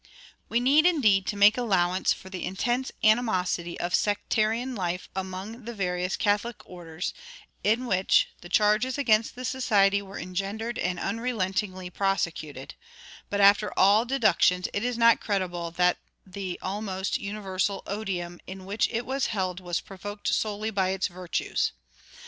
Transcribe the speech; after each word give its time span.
We 0.49 0.59
need, 0.59 0.87
indeed, 0.87 1.27
to 1.27 1.35
make 1.37 1.59
allowance 1.59 2.11
for 2.11 2.31
the 2.31 2.43
intense 2.43 2.91
animosity 3.03 3.79
of 3.79 3.93
sectarian 3.93 4.73
strife 4.73 5.07
among 5.15 5.65
the 5.65 5.75
various 5.75 6.15
Catholic 6.17 6.55
orders 6.65 7.13
in 7.63 7.85
which 7.85 8.29
the 8.41 8.49
charges 8.49 8.97
against 8.97 9.35
the 9.35 9.45
society 9.45 10.01
were 10.01 10.17
engendered 10.17 10.79
and 10.79 10.99
unrelentingly 10.99 11.91
prosecuted; 11.91 12.73
but 13.29 13.41
after 13.41 13.71
all 13.77 14.03
deductions 14.05 14.67
it 14.73 14.83
is 14.83 14.97
not 14.97 15.21
credible 15.21 15.69
that 15.69 15.99
the 16.25 16.57
almost 16.63 17.19
universal 17.19 17.83
odium 17.85 18.39
in 18.47 18.65
which 18.65 18.89
it 18.91 19.05
was 19.05 19.27
held 19.27 19.59
was 19.59 19.81
provoked 19.81 20.29
solely 20.29 20.71
by 20.71 20.89
its 20.89 21.05
virtues. 21.09 21.73